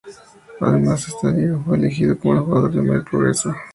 [0.59, 3.53] Además, en esa liga fue elegido como el Jugador de Mayor Progreso.